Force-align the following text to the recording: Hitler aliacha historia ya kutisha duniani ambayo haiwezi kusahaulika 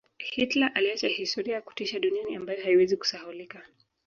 Hitler 0.17 0.71
aliacha 0.75 1.07
historia 1.07 1.55
ya 1.55 1.61
kutisha 1.61 1.99
duniani 1.99 2.35
ambayo 2.35 2.63
haiwezi 2.63 2.97
kusahaulika 2.97 3.61